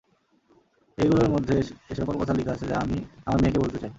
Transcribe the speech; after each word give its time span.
এই 0.97 1.07
গুলোর 1.09 1.29
মধ্যে 1.29 1.55
এসকল 1.91 2.15
কথা 2.21 2.33
লিখা 2.33 2.51
আছে 2.51 2.65
যা 2.67 2.75
আমি 2.79 2.97
আমার 3.25 3.39
মেয়েকে 3.41 3.59
বলতে 3.59 3.77
চাই। 3.77 3.89